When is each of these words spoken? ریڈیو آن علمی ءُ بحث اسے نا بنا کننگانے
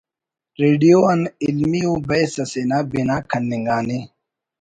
ریڈیو 0.61 0.99
آن 1.11 1.21
علمی 1.45 1.81
ءُ 1.91 1.93
بحث 2.07 2.33
اسے 2.43 2.61
نا 2.69 2.77
بنا 2.91 3.17
کننگانے 3.29 3.99